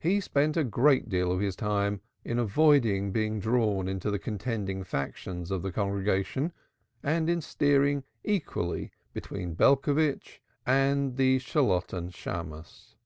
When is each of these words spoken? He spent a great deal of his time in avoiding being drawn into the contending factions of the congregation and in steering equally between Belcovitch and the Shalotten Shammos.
He 0.00 0.18
spent 0.18 0.56
a 0.56 0.64
great 0.64 1.08
deal 1.08 1.30
of 1.30 1.38
his 1.38 1.54
time 1.54 2.00
in 2.24 2.40
avoiding 2.40 3.12
being 3.12 3.38
drawn 3.38 3.86
into 3.86 4.10
the 4.10 4.18
contending 4.18 4.82
factions 4.82 5.52
of 5.52 5.62
the 5.62 5.70
congregation 5.70 6.52
and 7.04 7.30
in 7.30 7.40
steering 7.40 8.02
equally 8.24 8.90
between 9.12 9.54
Belcovitch 9.54 10.42
and 10.66 11.16
the 11.16 11.38
Shalotten 11.38 12.10
Shammos. 12.12 12.96